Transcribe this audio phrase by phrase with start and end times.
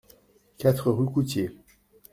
[0.57, 1.55] quatre rue Coutié